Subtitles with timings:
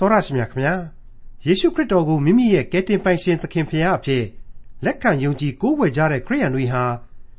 [0.00, 0.74] တော်ရရှိမြခင်ဗျာ
[1.44, 4.24] ယေရှုခရစ်တော်ကိုမိမိရဲ့ကယ်တင်ပိုင်ရှင်သခင်ဖရာအဖြစ်
[4.84, 6.84] လက်ခံယုံကြည်ကိုးကွယ်ကြတဲ့ခရိယန်တွေဟာ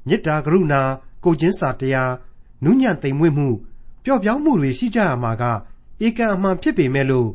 [0.07, 0.81] မေတ္တာကရုဏာ
[1.23, 2.13] ကိုကျင်းစာတရား
[2.63, 3.47] နုညံ့သိမ်မွေ့မှု
[4.03, 5.43] ပျော့ပြောင်းမှုတွေရှိကြရမှာက
[6.05, 7.29] ဧကံအမှန်ဖြစ်ပေမဲ့လို့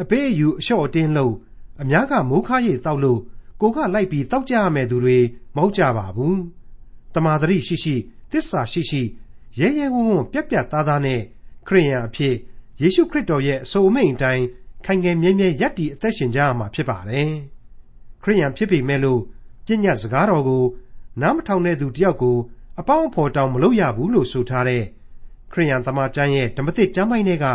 [0.00, 1.34] အပေးအယူအလျှော့အတင်းလို့
[1.82, 3.20] အများကမိုးခါရိပ်တောက်လို့
[3.60, 5.18] ကိုကလိုက်ပြီးတောက်ကြရမယ်သူတွေ
[5.56, 6.40] မဟုတ်ကြပါဘူး
[7.14, 7.94] တမာတရိရှိရှိ
[8.32, 9.02] တစ္ဆာရှိရှိ
[9.58, 11.20] ရဲရဲဝံ့ဝံ့ပြက်ပြက်သားသားနဲ့
[11.66, 12.34] ခရိယန်အဖြစ်
[12.80, 14.44] ယေရှုခရစ်တော်ရဲ့အဆိုအမိန့်အတိုင်း
[14.84, 17.30] ခိုင်ခိုင်မြဲမြဲယက်တည်အသက်ရှင်ကြရမှာဖြစ်ပါတယ်
[18.22, 19.20] ခရိယန်ဖြစ်ပေမဲ့လို့
[19.66, 20.64] ပြည့်ညတ်စကားတော်ကို
[21.20, 22.36] နားမထောင်တဲ့သူတယောက်ကို
[22.80, 24.84] အပေါင်းအဖော်တောင်မလုပ်ရဘူးလို့ဆိုထားတဲ့
[25.52, 27.46] ခရိယန်သမာကျမ်းရဲ့ဓမ္မသစ်ကျမ်းပိုင်းတွေက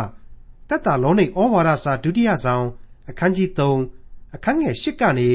[0.68, 2.64] တက်တာလောနိဩဝါဒစာဒုတိယဆောင်
[3.08, 3.48] အခန်းကြီး
[3.94, 5.30] 3အခန်းငယ်8ကနေ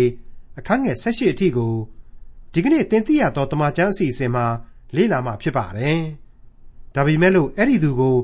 [0.60, 1.74] အခန်းငယ်18အထိကို
[2.54, 4.46] ဒီကနေ့သင်သိရသောတမန်ကျမ်းအစီအစဉ်မှာ
[4.96, 6.00] လေ့လာမှာဖြစ်ပါတယ်။
[6.96, 8.16] ဒါပေမဲ့လို့အဲ့ဒီသူကို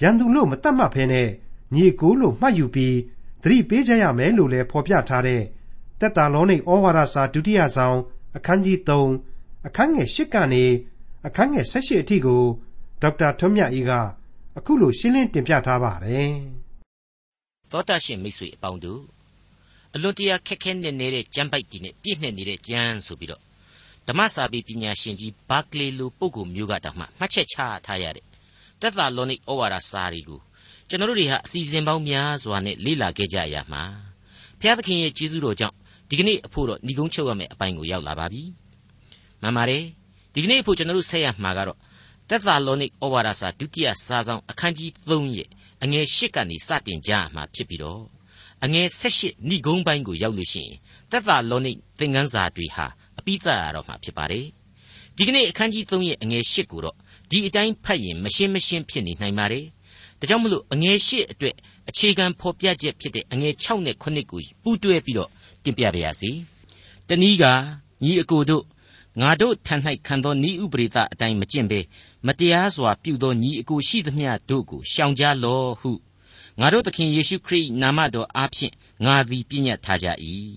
[0.00, 1.28] ရန်သူလို့မတတ်မှတ်ဖဲနဲ့
[1.74, 2.96] ညီကိုလို့မှတ်ယူပြီး
[3.42, 5.42] သတိပေးကြရမယ်လို့လည်းဖော်ပြထားတဲ့
[6.00, 7.98] တက်တာလောနိဩဝါဒစာဒုတိယဆောင်
[8.36, 10.64] အခန်းကြီး3အခန်းငယ်8ကနေ
[11.26, 12.42] အခန်းငယ်18အထိကို
[13.02, 13.92] ဒေါက်တာထွန်းမြတ်အေးက
[14.58, 16.32] အခုလိုရှင်းလင်းတင်ပြထားပါတယ်။
[17.70, 19.02] သောတာရှင်မိတ်ဆွေအပေါင်းတို့
[19.94, 23.42] အလွန်တရာခက်ခဲနေနေတဲ့ကျမ်းပိုက်တီနဲ့ပြည့်နှက်နေတဲ့ကျမ်းဆိုပြီးတော့
[24.08, 28.24] ဓမ္မစာပေပညာရှင်ကြီးဘာကလေလိုပုဂ္ဂိုလ်မျိုးကတောင်မှမှတ်ချက်ချထားရတဲ့
[28.82, 30.40] တက်တာလောနိဩဝါဒစာတွေကို
[30.88, 33.82] ကျွန်တော်တို့တွေဟာအစီအစဉ်ပေါင်းများစွာနဲ့လေ့လာခဲ့ကြရမှာ
[34.60, 35.76] ဘုရားသခင်ရဲ့ကြီးစုတော်ကြောင့်
[36.08, 38.42] ဒီကနေ့အဖို့တော့ဏီကုန်းချုပ်ရမယ့်အပိုင်းကိုရောက်လာပါပြီ
[39.42, 39.84] မှန်ပါတယ်
[40.34, 41.78] ဒီကနေ့အဖို့ကျွန်တော်တို့ဆက်ရမှာကတော့
[42.28, 45.48] တက်တာလောနိဩဝါဒစာဒုတိယစာဆောင်အခန်းကြီး3ရဲ့
[45.82, 48.02] အငယ်၈ကနေစတင်ကြရမှာဖြစ်ပြီးတော့
[48.64, 50.76] အငယ်၁၈ဏိဂုံးပိုင်းကိုရောက်လို့ရှိရင်
[51.10, 52.86] သက်သာလောနိသင်ခန်းစာတွေဟာ
[53.18, 54.46] အပိသတ်ရတော့မှာဖြစ်ပါတယ်
[55.16, 56.96] ဒီကနေ့အခန်းကြီး3ရဲ့အငယ်၈ကိုတော့
[57.32, 59.64] ဒီအတိုင်းဖတ်ရင်မရှင်းမရှင်းဖြစ်နေနိုင်ပါတယ်
[60.18, 61.54] ဒါကြောင့်မလို့အငယ်၈အတွက်
[61.88, 65.30] အခြေခံဖော်ပြချက်ဖြစ်တဲ့အငယ်6နဲ့9ကိုပူးတွဲပြီးတော့
[65.64, 66.30] တင်ပြပါရစေ
[67.08, 67.44] တနည်းက
[68.02, 68.64] ညီအကိုတို့
[69.20, 69.74] ငါတို့ထံ၌
[70.06, 71.80] ခံသောဤဥပရိသအတိုင်းမကျင့်ဘဲ
[72.26, 75.92] မတရားစွာပြုသောညီအကိုရှိသမျှတို့ကိုရှောင်ကြလော့ဟု
[76.60, 80.08] ငါတို့သခင်ယေရှုခရစ်နာမတော်အားဖြင့်ငါသည်ပြည့်ညတ်ထားကြ၏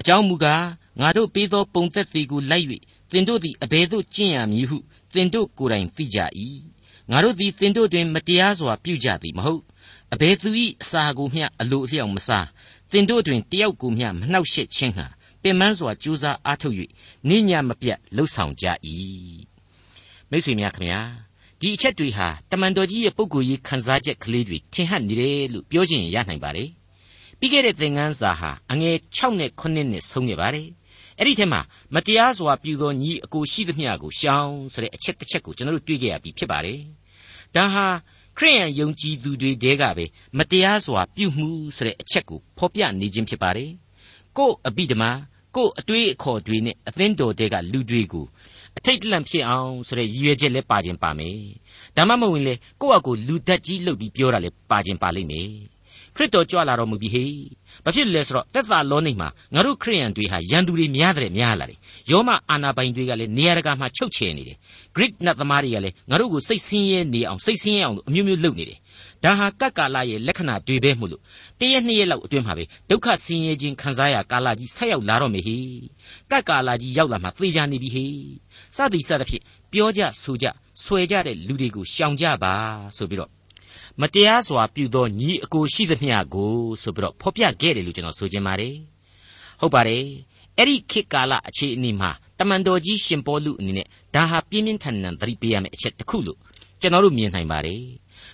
[0.00, 0.66] အကြောင်းမူကား
[1.00, 2.66] ငါတို့ပေးသောပုံသက်သည်ကိုလိုက်၍
[3.10, 4.78] သင်တို့သည်အဘယ်သို့ကျင့်ရမည်ဟု
[5.12, 6.18] သင်တို့ကိုယ်တိုင်သိကြ၏
[7.10, 9.62] ငါတို့သည်သင်တို့တွင် မတရားစွာပြုကြသည်မဟုတ်
[10.12, 10.50] အဘယ်သူ၏
[10.82, 12.46] အစာကိုမျှအလိုအလျောက်မစား
[12.90, 15.06] သင်တို့တွင်တယောက်ကိုမျှမနှောက်ယှက်ခြင်းဟာ
[15.42, 16.76] ပင်ပန်းစွာကြိုးစားအားထုတ်၍
[17.28, 18.66] နိညာမပြတ်လှုပ်ဆောင်ကြ၏
[20.30, 21.00] မိတ်ဆွေများခင်ဗျာ
[21.60, 26.68] ဒီအချက်တွေဟာတမန်တော်ကြီးရဲ့ပုဂ္ဂိုလ်ရေးခန်းစားချက်ကလေးတွေထင်ဟပ်နေတယ်လို့ပြောချင်ရနိုင်ပါတယ်
[27.38, 29.62] ပြီးခဲ့တဲ့သင်ခန်းစာဟာအငယ်6နဲ့9
[29.92, 30.68] နဲ့ဆုံးခဲ့ပါတယ်
[31.22, 31.60] အဲ့ဒီထဲမှာ
[31.94, 36.80] မတရားစွာပြုသောညီအကိုရှိသမျှကိုရှောင်ဆိုတဲ့အချက်တစ်ချက်ကိုကျွန်တော်တို့တွေ့ခဲ့ရပြီဖြစ်ပါတယ်
[37.54, 37.86] ဒါဟာ
[38.38, 40.04] ခရိယန်ယုံကြည်သူတွေတဲကပဲ
[40.38, 43.70] မတရားစွာပြုမှုဆိုတဲ့အချက်ကိုဖော်ပြနေခြင်းဖြစ်ပါတယ်
[44.38, 45.10] ကို့အပိဓမ္မာ
[45.56, 48.26] ကို့အတွေးအခေါ်တွေနဲ့အသင်းတော်တဲကလူတွေကို
[48.78, 51.38] အထိတ်တလန့်ဖြစ်အောင်ဆိုတဲ့ရည်ရွယ်ချက်လည်းပါခြင်းပါမယ်
[51.96, 55.48] ဒါမှမဟုတ်ရင်လေကိုယ့်အကိုလူတက်ကြီးလုပ်ပြီးပြောတာလည်းပါခြင်းပါလိမ့်မယ်
[56.16, 57.32] ခရစ်တော်ကြွလာတော်မူပြီဟေ့
[57.84, 61.78] ဘာဖြစ်လဲဆိုတော့တက်သာလောနေမှာငါတို့ခရိယန်တွေဟာရန်သူတွေများတယ်များလာတယ်
[62.10, 64.56] ယောမအာနာပိုင်တွေကလည်းနေရာတကာမှာချုပ်ချယ်နေတယ်
[64.96, 68.78] Greek နတ်သမားတွေကလည်းငါတို့ကိုစိတ်ဆင်းရဲနေအောင်စိတ်ဆင်းရဲအောင်အမျိုးမျိုးလုပ်နေတယ်
[69.24, 71.22] ဒါဟာကပ်ကာလရဲ့လက္ခဏာတွေပဲမို့လို့
[71.60, 75.56] တရက်နှစ်ရက်လောက်အတွင်းမှာပဲဒုက္ခဆင်းရဲခြင်းခံစားရကာလကြီးဆက်ရောက်လာတော့မယ်ဟေ
[76.30, 78.04] ကပ်ကာလကြီးရောက်လာမှသေချာနေပြီဟေ
[78.76, 80.46] စသည်စသဖြင့်ပြောကြဆိုကြ
[80.82, 82.52] ဆွဲကြတဲ့လူတွေကိုရှောင်ကြပါ
[82.96, 83.30] ဆိုပြီးတော့
[84.00, 88.74] မတရားစွာပြုသောညီအကိုရှိသမျှကိုဆိုပြီးတော့ဖော်ပြခဲ့တယ်လို့ကျွန်တော်ဆိုချင်ပါတယ်
[89.60, 90.04] ဟုတ်ပါတယ်
[90.58, 96.38] အဲ့ဒီခေတ်ကာလအခြေအနေမှာတမန်တော်ကြီးရှင်ပေါလုအနေနဲ့ဒါဟာပြင်းပြင်းထန်ထန်သတိပေးရမယ့်အချက်တစ်ခုလို့
[96.80, 97.82] ကျွန်တော်တို့မြင်နိုင်ပါတယ်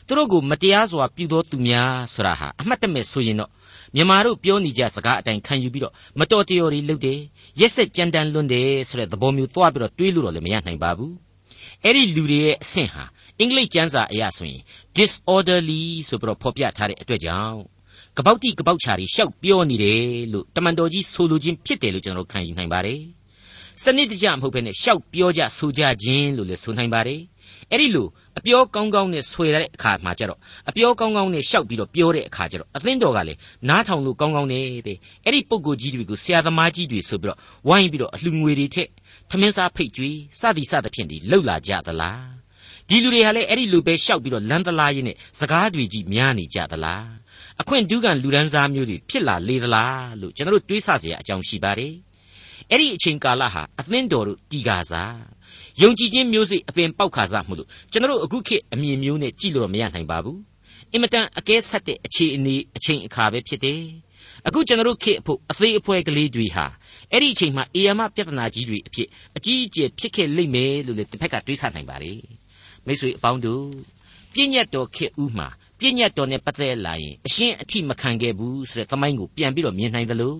[0.06, 3.50] သူတို့ကိုမတရားစွာပြုသောသူများဆိုတာဟာအမှတ်တမဲ့ဆိုရင်တော့
[3.94, 7.18] မြန်မာတို့ပြောနေကြစကားအတိုင်းခံယူပြီးတော့မတော်တရော်တွေလုပ်တယ်
[7.60, 11.14] ရက်ဆက်ကြမ်းတမ်းလွန်းတယ်ဆိုတဲ့သဘောမျိုးသွားပြီးတော့တွေးလို့တော့လည်းမရနိုင်ပါဘူး
[11.84, 13.04] အဲ့ဒီလူတွေရဲ့အဆင့်ဟာ
[13.40, 14.62] အင်္ဂလိပ်ကျမ်းစာအရဆိုရင်
[14.96, 17.58] disorderly ဆိုပြီးတော့ဖော်ပြထားတဲ့အတွက်ကြောင့်
[18.16, 20.02] ကပောက်တိကပောက်ချာတွေရှောက်ပြောနေတယ်
[20.32, 23.00] လို့တမန်တော်ကြီးဆိုလိုခြင်းဖြစ်တယ်လို့ကျွန်တော်တို့ခံယူနိုင်ပါတယ်
[23.82, 27.20] စနစ်တကျမဟုတ်ဘဲနဲ့ရှောက်ပြောကြဆိုကြခြင်းလို့လည်းဆိုနိုင်ပါတယ်
[27.70, 28.08] အဲ့ဒီလို
[28.38, 30.38] အပြောကောင်းကောင်းနဲ့ဆွေတဲ့အခါမှာကျတော့
[30.68, 33.38] အပြောကောင်းကောင်းနဲ့ရှောက်ပြီးတော့ပြောတဲ့အခါကျတော့အသင်းတော်ကလည်း
[33.68, 37.38] နားထောင်လို့ကောင်းကောင်းနဲ့တဲ့အဲ့ဒီပုံကိုကြီးတွေကိုဆရာသမားကြီးတွေဆိုပြီးတော့
[37.68, 38.88] ဝိုင်းပြီးတော့အလှငွေတွေထက်
[39.30, 42.37] ထမင်းစားဖိတ်ကြွေးစသည်စသဖြင့်ဒီလှုပ်လာကြသလား
[42.89, 47.07] ဒီလူတွေဟာလည်းအဲ့ဒီလူပဲရှောက်ပြီးတော့လမ်းသလားရင်းနဲ့စကားတွေကြီးများနေကြသလား
[47.61, 51.93] အခွင့်ဒုက္ခလူဒန်းစားမျိုးတွေဖြစ်လာလေသလားလို့ကျွန်တော်တို့တွေးဆเสียအကြောင်းရှိပါတယ်
[52.69, 55.17] အဲ့ဒီအချိန်ကာလဟာအသင်းတော်တို့တီကာစား
[55.81, 60.39] ယုံကြည်ခြင်းမျိုးစိတ်အပင်ပေါက်ခါစားမှုလို့ကျွန်တော်တို့အခုခေတ်အမြင်မျိုးနဲ့ကြည့်လို့မရနိုင်ပါဘူး
[60.91, 63.81] အင်မတန်အကဲဆက်တဲ့အခြေအနေအချိန်အခါပဲဖြစ်တယ်
[64.47, 66.65] အခုကျွန်တော်တို့ခေတ်အဖို့အသေးအဖွဲကလေးတွေဟာ
[67.11, 69.07] အဲ့ဒီအချိန်မှာအေယာမပြဿနာကြီးတွေအဖြစ်
[69.37, 72.13] အကြီးအကျယ်ဖြစ်ခဲ့လိမ့်မယ်လို့လည်းတစ်ဖက်ကတွေးဆနိုင်ပါလေ
[72.88, 73.64] မိတ်ဆွေအပေါင်းတို့
[74.34, 75.48] ပြည့်ညတ်တော်ခေတ်ဦးမှာ
[75.78, 80.38] ပြည့်ညတ်တော်နဲ့ပတ်သက်လာရင်အရှင်းအထိမခံခဲ့ဘူးဆိုတဲ့သမိုင်းကိုပြန်ပြီးတော့မြင်နိုင်တယ်လို့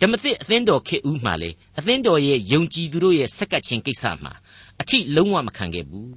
[0.00, 4.32] ဓမ္မသစ်အသင်းတော်ခေတ်ဦးမှာလေအသင်းတော်ရဲ့ယုံကြည်သူတို့ရဲ့စက္ကပ်ခြင်းကိစ္စမှာ
[4.80, 6.12] အထိလုံးဝမခံခဲ့ဘူး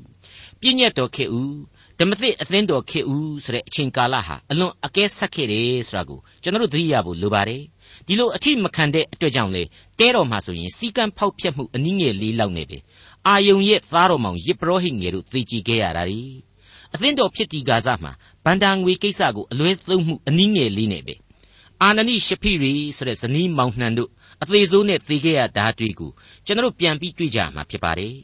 [0.62, 1.54] ပြည့်ညတ်တော်ခေတ်ဦး
[2.00, 7.62] ဓမ္မသစ်အသင်းတော်ခေတ်ဦးဆိုတဲ့အချိန်ကာလဟာအလွန်အကဲဆက်ခဲ့တယ်ဆိုတာကိုကျွန်တော်တို့သတိရဖို့လိုပါတယ်
[8.08, 9.64] ဒီလိုအထိမခံတဲ့အတွက်ကြောင့်လေ
[10.00, 12.78] တဲတော်မှာဆိုရင်စီကံဖောက်ဖျက်မှုအနည်းငယ်လေးလောက်နေပဲ
[13.28, 16.22] အာယုံရဲ့သားတော်မောင်ရစ်ပရောဟိတ်ငယ်တို့သိကြည်ခဲ့ရတာ ड़ी
[16.94, 18.12] အသင်းတော်ဖြစ်တီကားမှာ
[18.46, 21.16] ဗန္တာငွေကိစ္စကိုအလွဲသုံးမှုအနည်းငယ်လေးနဲ့ပဲ
[21.82, 24.10] အာနနိရှဖိရီဆိုတဲ့ဇနီးမောင်နှံတို့
[24.42, 26.12] အသေးစိုးနဲ့သေခဲ့ရတာတွေ့ကို
[26.46, 28.16] ကျွန်တော်ပြန်ပြီးတွေ့ကြမှာဖြစ်ပါတယ်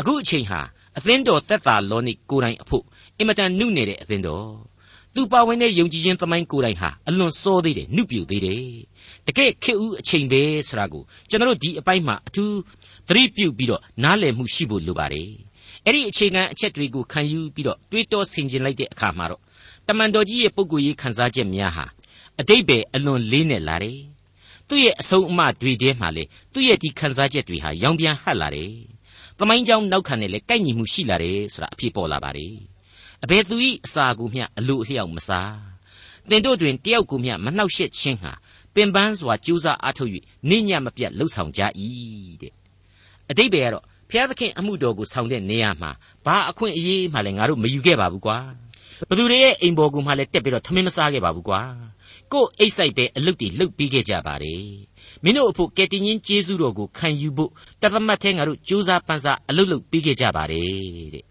[0.00, 0.60] အခုအချိန်ဟာ
[0.98, 2.84] အသင်းတော်သက်သာလောနိကိုယ်တိုင်အဖို့
[3.18, 4.48] အင်မတန်နှုနေတဲ့အသင်းတော်
[5.14, 8.64] သူပါဝင်တဲ့ယုံကြည်ခြင်းသမိုင်းကိုယ်တိုင်ဟာအလွန်စောသေးတယ်နှုပြူသေးတယ်
[9.26, 12.54] တကယ်ခေဦးအချိန်ပဲဆိုတာကိုကျွန်တော်တို့ဒီအပိုင်းမှာအထူး
[13.08, 15.30] သတိပြုပြီးတော့နားလည်မှုရှိဖို့လိုပါတယ်
[15.84, 19.40] အဲ့ဒီအခြေခံအချက်တွေကိုခံယူပြီးတော့တွေးတောဆင်ခြင်လိုက်တဲ့အခါမှာတော့
[19.86, 21.86] တမန်တော်ကြီးရဲ့ပုဂ္ဂိုလ်ရေးခံစားချက်များဟာ
[22.40, 24.00] အတိတ်ပဲအလွန်လေးနဲ့လာတယ်
[24.68, 28.72] သူ့ရဲ့အဆုံးအမတွေထဲမှာလေသူ့ရဲ့ဒီခံစားချက်တွေဟာရောင်ပြန်ဟပ်လာတယ်။
[29.38, 32.54] သမိုင်းကြောင်းနောက်ခံနဲ့လေကိုက်ညီမှုရှိလာတယ်ဆိုတာအဖြစ်ပေါ်လာပါတယ်။
[33.24, 35.56] အဘယ်သူဤအစာကိုမျှအလိုအလျောက်မစား။
[36.30, 38.32] တင်တို့တွင်တယောက်ကိုမျှမနှောက်ယှက်ခြင်းဟာ
[38.74, 40.10] ပင်ပန်းစွာကြိုးစားအားထုတ်၍
[40.48, 41.62] နေညမပြတ်လှုပ်ဆောင်ကြ၏
[42.42, 42.52] တဲ့
[43.30, 45.90] အတိတ်ပဲကတော့ဖျားသခင်အမှုတော်ကိုဆောင်တဲ့နေရာမှာ
[46.24, 48.38] ဘာအခွင့်အရေးမှလည်းငါတို့မယူခဲ့ပါဘူးကွာ
[49.08, 51.60] ဘသူတွေရဲ့အိမ်ပေါ်ကူမှလည်းတက်ပြီးတော့ထမင်းမစားခဲ့ပါဘူးကွာ
[52.32, 54.64] ကို့အိတ်ဆိုင်ပဲအလုတ်တီလှုပ်ပြီးခဲ့ကြပါတယ်
[55.24, 57.50] မင်းတို့အဖို့ကယ်တင်ရှင်ကျေးဇူးတော်ကိုခံယူဖို့
[57.82, 61.27] တသမတ်ထဲငါတို့ကြိုးစားပန်းစားအလုတ်လုတ်ပြီးခဲ့ကြပါတယ်တဲ့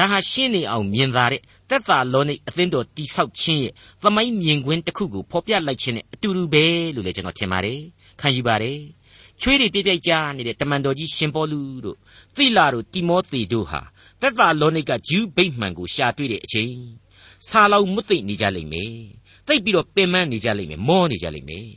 [0.00, 6.64] ဒါဟာရှင်းနေအောင်မြင်သာတဲ့သက်သာလောနိအသင်းတော်တိဆောက်ခြင်းရဲ့သမိုင်းမြင်ကွင်းတစ်ခုကိုဖော်ပြလိုက်ခြင်းနဲ့အတူတူပဲ
[6.94, 7.80] လို့လည်းကျွန်တော်ထင်ပါတယ်
[8.20, 8.78] ခံယူပါတယ်
[9.40, 11.96] ချွေးတွေပြပြကြနေတဲ့တမန်တော်ကြီးရှင်ပေါလုတို့
[12.36, 13.80] သိလာတို့တိမောသေတို့ဟာ
[14.20, 16.74] သက်သာလောနိကဂျူးဗိတ်မှန်ကိုရှာတွေ့တဲ့အချိန်
[17.48, 18.92] ဆာလောင်မွတ်သိမ့်နေကြလိမ့်မယ်
[19.46, 21.68] သိပ်ပြီးတော့ပင်ပန်းနေကြလိမ့်မယ်မောနေကြလိမ့်မယ်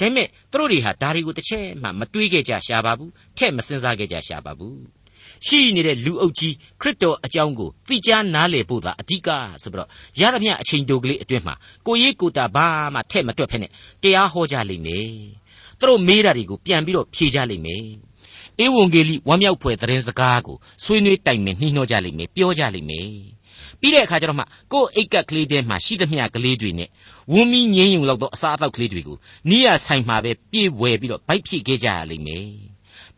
[0.00, 4.78] ဒါပေမဲ့သူတို့တွေဟာဒါတွေကိုတစ်ချက်မှမတွေးခဲ့ကြရှာပါဘူးထဲ့မစင်စားခဲ့ကြရှာပါဘူး
[5.46, 9.28] ရှိနေတဲ့လူအုပ်ကြီးခရစ်တော်အကြောင်းကိုသိကြားနားလည်ဖို့သာအဓိက
[9.62, 9.88] ဆိုပြီးတော့
[10.20, 11.54] ရသမျှအချိန်တိုကလေးအတွင်းမှာ
[11.86, 13.70] ကိုရေးကိုတာဘာမှထဲ့မတွက်ဖက်နဲ့
[14.02, 15.08] တရားဟောကြလိမ့်မယ်
[15.78, 17.82] သူတို့မေးတာတွေကိုပြန်ပြီးတော့ဖြေကြလိမ့်မယ်
[18.64, 23.08] ဧဝံဂေလိဝမ်းမြောက်ဖွယ်သတင်းစကားကိုဆွေးနွေးတိုင်ပင်နှီးနှောကြလိမ့်မယ်ပြောကြလိမ့်မယ်
[23.80, 26.88] ပြီးတဲ့အခါကျတော့မှကိုယ့်အိတ်ကက်ကလေးထဲမှာရှိသမျှကလေးတွေနဲ့
[27.32, 29.16] ဝန်းမီငင်းယုံလောက်သောအစားအသောက်ကလေးတွေကို
[29.48, 32.46] နီးရဆိုင်မှာပဲပြေးဝယ်ပြီးတော့ဗိုက်ဖြစ်ခဲ့ကြရလိမ့်မယ်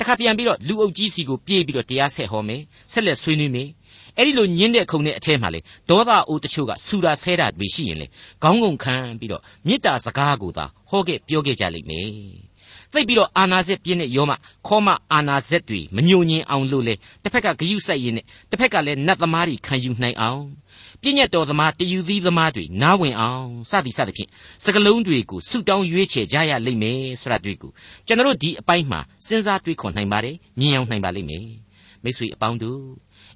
[0.00, 2.62] တခါပြန်ပြီးတော့လူအုပ်ကြီးစီကိုပြေးပြီးတော့တရားဆက်ဟောမယ်
[2.92, 3.68] ဆက်လက်ဆွေးနွေးမယ်
[4.16, 5.60] အဲ့ဒီလိုညင်းတဲ့ခုံနဲ့အထဲမှာလေ
[5.90, 8.06] ဒေါသအိုးတချို့ကဆူတာဆဲတာတွေရှိရင်လေ
[8.42, 12.10] ခေါင်းငုံခံပြီးတော့မေတ္တာစကားကိုသာဟောခဲ့ပြောခဲ့ကြလိမ့်မယ်
[12.92, 14.32] သိပ်ပြီးတော့အာနာဇက်ပြင်းတဲ့ယောမ
[14.66, 20.42] ခေါမအာနာဇက်တွေမညိုညင်အောင်လို့လေတစ်ဖက်ကဂယုစိုက်ရင်းနဲ့တစ်ဖက်ကလည်းနတ်သမားတွေခံယူနိုင်အောင်
[21.02, 24.28] ပြည့်ညတ်တော်သမားတယူသီးသမားတွေနားဝင်အောင်စသည်စသဖြင့်
[24.64, 27.70] စကလုံးတွေကိုဆုတောင်းရွေးချယ်ကြရလိမ့်မယ်ဆိုတာတွေ့ကို
[28.06, 31.46] ကျွန်တော်တို့ဒီအပိုင်းမှာစဉ်းစားတွေးခေါ်နိုင်ပါတယ်မြင်အောင်နိုင်ပါလိမ့်မယ်
[32.02, 32.82] မိတ်ဆွေအပေါင်းတို့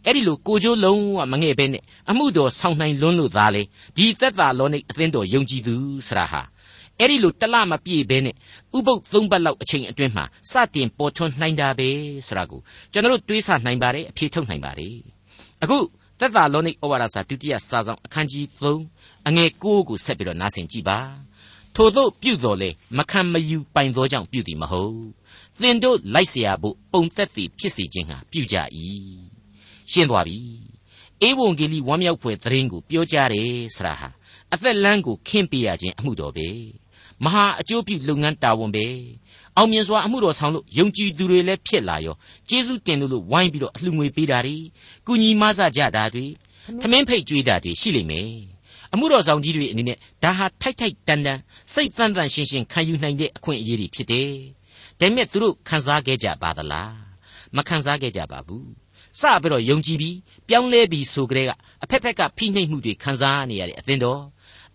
[0.05, 3.63] အဲ့ဒီလိုကိုကျိုးလုံးဝမငဲ့ပဲနဲ့အမှုတော်ဆောင်နိုင်လွန်းလို့သားလေ
[3.97, 5.75] ဒီသက်သာလောနိအသင်းတော်ယုံကြည်သူ
[6.09, 6.43] ဆရာဟာ
[7.01, 8.35] အဲ့ဒီလိုတလမပြည့်ဘဲနဲ့
[8.77, 11.89] ဥပုပ်သုံးပတ်လောက်အချိန်အတွင်းမှာစတင်ပေါ်ထွန်းနိုင်တာပဲ
[12.27, 12.61] ဆိုတာကို
[12.93, 14.95] ကျွန်တော်တို့တွေးဆနိုင်ပါတယ်အဖြေထုတ်နိုင်ပါတယ်
[15.63, 15.79] အခု
[16.20, 18.46] သက်သာလောနိဩဝါဒစာဒုတိယစာဆောင်အခန်းကြီး
[18.88, 21.00] 3အငယ်9ကိုဆက်ပြီးတော့နားဆင်ကြည့်ပါ
[21.76, 25.02] ထို့သောပြုတော်လေမခံမယူပိုင်သောကြောင့်ပြုသည်မဟုတ်
[25.62, 28.56] သင်တို့လိုက်เสียဖို့ပုံသက်သည်ဖြစ်စေခြင်းဟာပြုကြ၏
[29.92, 30.40] ရှင်းသွားပြီ
[31.28, 34.10] ဧဝံဂေလိဝမ်းမြောက်ဖွယ်သတင်းကိုပြောကြားတယ်ဆရာဟာ
[34.54, 36.48] အသက်လမ်းကိုခင်းပေးရခြင်းအမှုတော်ပဲ
[37.24, 38.88] မဟာအကျိုးပြုလုပ်ငန်းတာဝန်ပဲ
[39.57, 42.15] အောင်မြင်စွာအမှုတော်ဆောင်လို့ယုံကြည်သူတွေလည်းဖြစ်လာရော
[42.49, 44.57] ကျေးဇူးတင်လို့ဝိုင်းပြီးတော့အလှငွေပေးတာတွေ
[45.07, 46.27] ကုညီမဆကြတာတွေ
[46.83, 48.31] သမင်းဖိတ်ကြွေးတာတွေရှိလိမ့်မယ်
[48.93, 51.39] အမှုတော်ဆောင်ကြီးတွေအနေနဲ့ဒါဟာထိုက်ထိုက်တန်တန်
[51.73, 54.31] စိတ်တန်တန်ရှင်းရှင်းခံယူနိုင်တဲ့အခွင့်အရေးတွေဖြစ်တယ်
[55.01, 56.95] ဒါပေမဲ့သူတို့ခံစားခဲ့ကြပါသလား
[57.57, 58.69] မခံစားခဲ့ကြပါဘူး
[59.21, 60.17] စပြီးတော့ယုံကြည်ပြီး
[60.49, 61.51] ပြောင်းလဲပြီးဆိုကြတဲ့က
[61.85, 64.23] အဖက်ဖက်ကဖိနှိပ်မှုတွေခံစားနေရတဲ့အသင်းတော်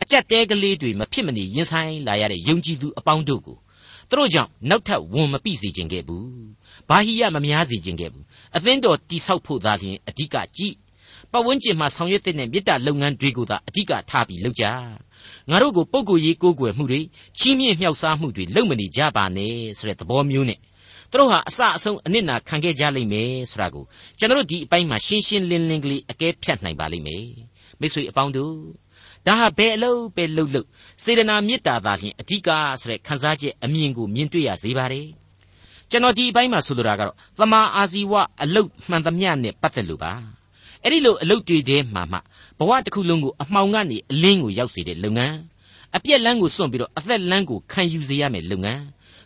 [0.02, 3.58] အကြက်တဲကလေးတွေမဖြစ်မနေရင်ဆိုင်လာရတဲ့ယုံကြည်သူအပေါင်းတို့ကို
[4.10, 6.30] သူတို့ကြောင့်နောက်ထပ်ဝန်မပိစေခြင်းခဲ့ဘူး
[6.90, 8.26] ဘာဟိယမများစေခြင်းခဲ့ဘူး
[8.56, 10.76] အသင်းတော်တိဆောက်ဖို့သာလျှင်အဓိကကြည့်
[11.32, 14.66] ပတ်ဝန်းကျင်မှာဆောင်ရွက်တဲ့မေတ္တာလုပ်ငန်းတွေကိုသာအဓိကထားပြီးလုပ်ကြ
[15.50, 17.02] ငါတို့ကိုပုံကိုယ်ရေးကိုးကွယ်မှုတွေ
[17.38, 20.60] ချီးမြှင့်မြှောက်စားမှုတွေလုပ်မနေကြပါနဲ့ဆိုတဲ့သဘောမျိုးနဲ့
[21.12, 23.84] သူတို့ဟာအစအဆုံးအနစ်နာခံခဲ့ကြလိမ့်မယ်ဆိုတာကို
[24.20, 27.26] ကျွန်တော်တို့ဒီအပိုင်းမှာရှင်းရှင်းလင်းလင်းကလေးအကဲဖြတ်နိုင်ပါလိမ့်မယ်
[27.80, 28.54] မိတ်ဆွေအပေါင်းတို့
[29.28, 30.68] ဒါဟာဘယ်အလုပ်ပဲလှုပ်လှုပ်
[31.04, 32.50] စေတနာမေတ္တာသာလျှင်အဓိက
[32.82, 35.08] ဆိုတဲ့ခံစားချက်အမြင်ကိုမြင်တွေ့ရစေပါတယ်
[35.90, 40.12] ကျွန်တော်ဒီအပိုင်းမှာဆိုလိုတာကတော့သမာအာဇီဝအလုတ်မှန်သမျှနဲ့ပတ်သက်လို့ပါ
[40.84, 42.18] အဲ့ဒီလိုအလုတ်တွေထဲမှာမှ
[42.60, 45.38] ဘဝတစ်ခုလုံးကိုအမှောင်ကနေအလင်းကိုရောက်စေတဲ့လုပ်ငန်း
[45.96, 48.84] အပြက်လန်းကိုစွန့်ပြီးတော့အသက်လန်းကိုခံယူစေရမယ်လုပ်ငန်း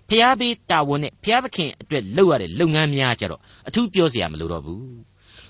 [0.09, 4.85] ဖျားပေးတာဝန်နဲ့ဖျားသခင်အတွက်လုပ်ရတဲ့လုပ်ငန်းများကြတော့အထူးပြောစရာမလိုတော့ဘူး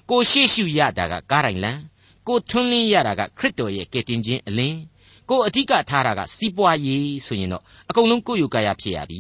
[0.10, 1.80] ကိုရှေ့ရှုရတာကကားတိုင်လန်း
[2.27, 4.80] ကိုထွန်းလင်းရတာကခရစ်တော်ရဲ့ကယ်တင်ခြင်းအလင်း
[5.30, 9.20] ကိုအဓိကထားတာကစီးပွားရေးဆိုရင်တော့အကုန်လုံးကိုယ့်ယူကာယဖြစ်ရပြီ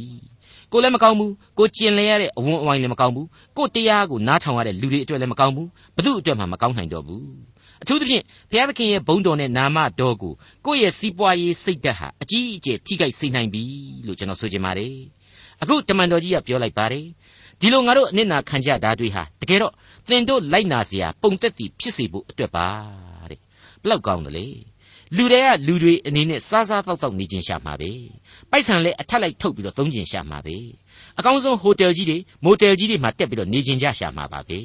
[0.71, 7.23] ကိုလည်းမကောင်းဘူးကိုကျင်လဲရတဲ့အဝန်းအဝိုင်းလည်းမကောင်းဘူးကိုတရားကိုနားထောင်ရတဲ့လူတွေအတွက်လည်းမကောင်းဘူးဘသူအတွက်မှမကောင်းနိုင်တော့ဘူး
[7.81, 10.33] အထူးသဖြင့်ဘုရားသခင်ရဲ့ဘုန်းတော်နဲ့နာမတော်ကို
[10.65, 13.63] ကိုယ့်ရဲ့စီးပွားရေးစိတ်ဓာတ်ဟာအကြီးအကျယ်ထိခိုက်စေနိုင်ပြီ
[14.07, 14.95] လို့ကျွန်တော်ဆိုချင်ပါတယ်
[15.61, 17.05] အခုတမန်တော်ကြီးကပြောလိုက်ပါတယ်
[17.59, 19.73] ဒီလိုငါတို့အနစ်နာခံကြတာတွေဟာတကယ်တော့
[20.08, 22.68] သင်တို့လိုက်နာเสียပုံသက်တည်ဖြစ်စေဖို့အတွက်ပါ
[23.30, 23.40] တဲ့
[23.82, 24.46] ဘလောက်ကောင်းတယ်လေ
[25.16, 27.90] လူတွေကလူတွေအနေနဲ့စားစားတောက်တောက်နေခြင်းရှာမှာပဲ
[28.50, 30.56] ပိုက်ဆံလည်းအထက်လိုက်ထုတ်ပြီးတော့သုံးခြင်းရှာမှာပဲ
[31.18, 34.58] အကောင်းဆုံးဟိုတယ်ကြီးတွေမိုတယ်ကြီးတွေမှာတက်ပြီးတော့နေခြင်းကြရှာမှာပါပဲ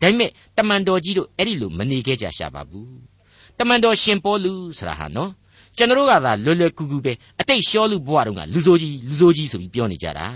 [0.00, 2.96] ဒါပေမဲ့တမန်တော်ကြီးတို့အဲ့ဒီလိုမနေခဲ့ကြရှာပါဘူး
[3.58, 5.30] တမန်တော်ရှင်ပေါလုဆိုတာဟာနော်
[5.76, 10.26] ကျွန်တော်ကသာလွယ်လွယ်ကူကူပဲအတိတ်ရှောလူဘဝတုန်းကလူဆိုးကြီးလူဆိုးကြီးဆိုပြီးပြောနေကြတာ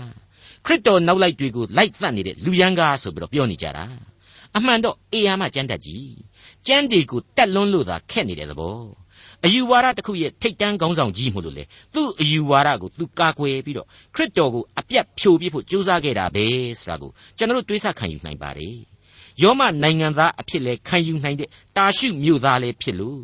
[0.65, 3.85] ခရစ်တော်နောက်လိုက်တွေကိုလိုက်သတ်နေတဲ့လူရန်ကားဆိုပြီးတော့ပြောနေကြတာ
[4.56, 6.14] အမှန်တော့အေယာမကျမ်းတတ်ကြီး
[6.66, 8.78] ကျမ်းတွေကိုတက်လွန်းလို့သာခက်နေတဲ့သဘော
[9.44, 16.46] အယူဝါဒတစ်ခုရဲ့ထိတ်တန်းခေါင်းဆောင်ကြီးမို့လို့လေသူ့အယူဝါဒကိုသူကာကွယ်ပြီးတော့ခရစ်တော်ကိုအပြတ်ဖြိုပြဖို့ကြိုးစားခဲ့တာပဲ
[16.80, 18.76] ဆိုတာကိုကျွန်တော်တို့တွေးဆခံယူနိုင်ပါတယ်
[19.42, 23.20] ယောမနိုင်ငံသားအဖြစ်လဲခံယူနိုင်တဲ့တာရှုမြို့သားလည်းဖြစ်လို့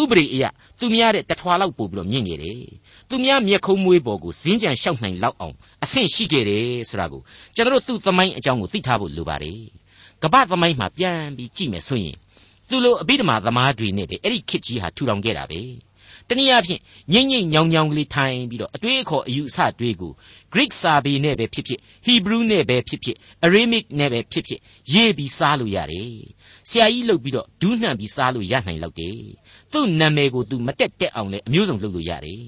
[0.00, 0.44] ဥပရိအယ
[0.80, 2.62] သူများတဲ့တထွာလောက်ပို့ပြီးတော့မြင့်ခဲ့တယ်
[3.08, 7.20] သူများမျက်ခုံးမွေးပေါ်ကိုဇင်းကြံလျှောက်နိုင်လောက်အောင်အဆင့်ရှိခဲ့တယ်ဆိုတာကို
[7.56, 9.60] ကျွန်တော်တို့သူ့သမိုင်းအကြောင်းကိုသိထားဖို့လိုပါတယ်
[10.22, 12.16] ကပ္ပသမိုင်းမှာပြန်ပြီးကြည့်မယ်ဆိုရင်
[12.68, 15.60] သူလိုအဘိဓမ္မာသမားတွေနဲ့ပဲအဲ့ဒီခေတ်ကြီးဟာထူထောင်ခဲ့တာပဲ
[16.28, 16.80] တနည်းအားဖြင့်
[17.12, 20.12] ငိမ့်ငိမ့်ညောင်ညောင်ကလေးထိုင်ပြီးတော့အတွေးအခေါ်အယူအဆတွေကို
[20.52, 24.60] Greek စာပေနဲ့ပဲဖြစ်ဖြစ် Hebrew နဲ့ပဲဖြစ်ဖြစ် Aramaic နဲ့ပဲဖြစ်ဖြစ်
[24.94, 26.14] ရေးပြီးစားလို့ရတယ်
[26.68, 29.18] ဆရာကြီးလုပ်ပြီးတော့ဒူးနှံပြီးစားလို့ရနိုင်လောက်တယ်
[29.72, 32.44] သူ့နာမည်ကိုသူမတက်တက်အောင်လည်းအမျိုးစုံလုပ်လို့ရတယ်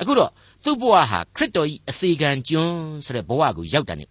[0.00, 0.30] အခုတော့
[0.64, 4.04] သူ့ဘဝဟာခရစ်တော်၏အစေခံကျွန်းဆိုတဲ့ဘဝကိုရောက်တာ ਨੇ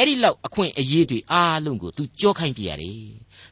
[0.00, 3.00] အဲ့ဒီလောက်အခွင့်အရေးတွေအားလုံးကိုသူကြောခိုင်းပြရတယ်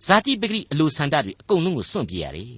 [0.07, 2.53] ဇာတိပဂရိအလိုဆန္ဒတွေအကုန်လုံးကိုစွန့်ပြရတယ်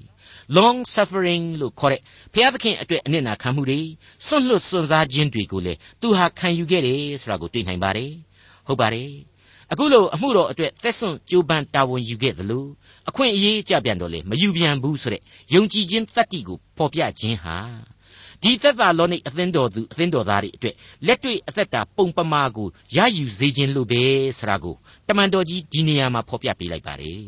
[0.57, 2.01] long suffering လို့ခေါ်တဲ့
[2.33, 3.81] ဘုရားသခင်အတွက်အနစ်နာခံမှုတွေ
[4.27, 8.13] စွန့်လွတ်စွန့်စားခြင်းတွေကိုလေသူဟာခံယူခဲ့တယ်ဆိုတာကိုတွေ့နိုင်ပါတယ်
[8.67, 9.11] ဟုတ်ပါတယ်
[9.73, 12.65] အခုလိုအမှုတော်အတွက်သက်စွန့်ကြိုးပမ်းတာဝန်ယူခဲ့သလို
[13.09, 15.23] အခွင့်အရေးကြပြန်တော့လေမယူပြန်ဘူးဆိုတဲ့
[15.55, 17.57] ယုံကြည်ခြင်းတတ္တိကိုဖော်ပြခြင်းဟာ
[18.43, 20.75] ဒီသက်သာလောနိအသင်းတော်သူအသင်းတော်သားတွေအတွက်
[21.07, 24.03] လက်တွေ့အသက်တာပုံပမာကိုရယူစေခြင်းလို့ပဲ
[24.39, 24.77] ဆိုတာကို
[25.09, 27.25] တမန်တော်ကြီးဒီနေရာမှာဖော်ပြပေးလိုက်ပါတယ်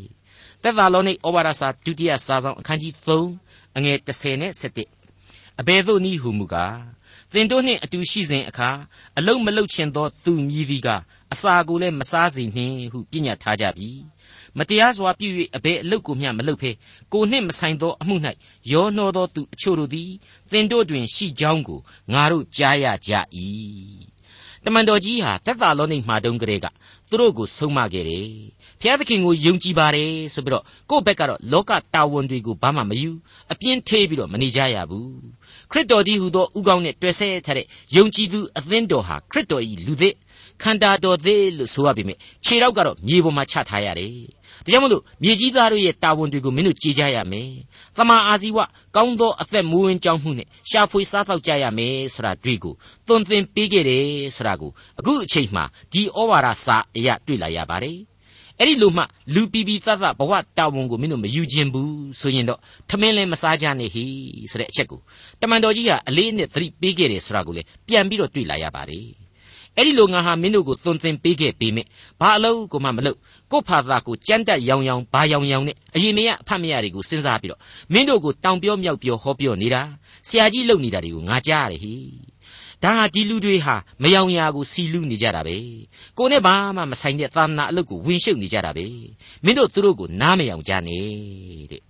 [0.63, 2.93] သက်သာလောနိဩဝါဒစာဒုတိယစာဆောင်အခန်းကြီး
[3.35, 4.51] 3အငယ်30နဲ့
[5.01, 6.77] 17အဘယ်သို့နည်းဟုမူကား
[7.33, 8.69] သင်တို့နှင့်အတူရှိစဉ်အခါ
[9.17, 10.89] အလုံးမလုံးချင်သောသူမြည်သည်က
[11.33, 13.89] အစာကိုလည်းမစားစေနှင့်ဟုပြညတ်ထားကြပြီ
[14.57, 16.71] မတရားစွာပြု၍အဘယ်အလုတ်ကိုမျှမလုပ်ဖဲ
[17.13, 18.15] ကိုနှင့်မဆိုင်သောအမှု၌
[18.71, 20.09] ရောနှောသောသူအချို့တို့သည်
[20.51, 21.79] သင်တို့တွင်ရှိကြောင်းကို
[22.13, 23.11] ငါတို့ကြားရကြ၏
[24.65, 26.67] တမန်တော်ကြီးဟာသက်သာလောနိမှာတုန်းကလေးက
[27.09, 28.27] သူတို့ကိုဆုံးမခဲ့တယ်။
[28.79, 33.11] ဘုရားသခင်ကိုယုံကြည်ပါတယ်ဆိုပြီးတော့ကိုယ့်ဘက်ကတော့လောကတာဝန်တွေကိုဘာမှမယူ
[33.51, 35.09] အပြင်းထေးပြီးတော့မနေကြရဘူး။
[35.71, 40.15] ခရစ်တော်ဒီဟူသောဥကောင်းနဲ့တွေ့ဆဲထားတဲ့ယုံကြည်သူအသင်းတော်ဟာခရစ်တော်၏လူသစ်
[40.63, 44.13] ခန္ဓာတော်သေးလို့ဆိုရပေမဲ့ခြေတော့ကတော့မြေပေါ်မှာချထားရတယ်
[44.65, 47.49] ဒါကြောင့်မလို့မြေကြီးသားတို့ရဲ့တာဝန်တွေကိုမင်းတို့ကြည်ကြရမယ်။
[47.97, 48.57] တမန်အာဇီဝ
[48.95, 52.73] ကောင်းသောအသက်မွေးဝမ်းကြောင်းမှုနဲ့ရှာဖွေစားသောက်ကြရမယ်ဆိုတာတွေ့ကို
[53.07, 54.05] သွန်သင်ပေးခဲ့တယ်
[54.35, 55.61] ဆိုတာကိုအခုအချိန်မှ
[55.93, 57.97] ဒီဩဝါဒစာအရာတွေ့လာရပါတယ်။
[58.59, 59.03] အဲ့ဒီလိုမှ
[59.33, 64.05] လူပီပီသတ်သတ်ဘဝတာဝန်ကိုမင်းတို့မယူခြင်းဘူးဆိုရင်တော့ထမင်းလည်းမစားကြနဲ့ဟိ
[64.51, 64.99] ဆိုတဲ့အချက်ကို
[65.41, 69.07] တမန်တော်ကြီးကအလေးအနက်သတိပေးခဲ့တယ်ဆိုတာကိုလည်းပြန်ပြီးတော့တွေ့လာရပါတယ်။
[69.77, 71.85] အဲ့ဒီလိုငါဟာမင်းတို့ကိုသွန်သင်ပေးခဲ့ပေမဲ့
[72.19, 73.17] ဘာအလုပ်ကိုမှမလုပ်
[73.51, 77.61] ကို့ဖာသာကိုကြမ်းတက်ရောင်ရောင်ဘာရောင်ရောင်နဲ့အရင်မရအဖတ်မရတွေကိုစဉ်းစားပြီးတော့
[77.93, 79.81] မင်းတို့ကိုတောင်ပြောမြောက်ပြောဟောပြောနေတာ
[80.27, 81.95] ဆရာကြီးလုပ်နေတာတွေကိုငါကြားရတယ်ဟိ
[82.83, 85.57] ဒါဟာဒီလူတွေဟာမယောင်ရာကိုစီလူနေကြတာပဲ
[86.17, 88.85] ကိုနဲ့ဘာမှမဆိုင်တဲ့သာသနာအလုပ်ကိုဝင်ရှုပ်နေကြတာပဲ
[89.43, 91.05] မင်းတို့သူတို့ကိုနားမယောင်ကြနဲ့
[91.71, 91.81] တဲ့